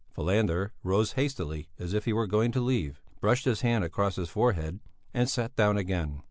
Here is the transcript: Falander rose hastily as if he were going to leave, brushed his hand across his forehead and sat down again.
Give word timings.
Falander 0.15 0.71
rose 0.81 1.11
hastily 1.11 1.69
as 1.77 1.93
if 1.93 2.05
he 2.05 2.11
were 2.11 2.25
going 2.25 2.51
to 2.53 2.59
leave, 2.59 3.03
brushed 3.19 3.45
his 3.45 3.61
hand 3.61 3.83
across 3.83 4.15
his 4.15 4.29
forehead 4.29 4.79
and 5.13 5.29
sat 5.29 5.55
down 5.55 5.77
again. 5.77 6.19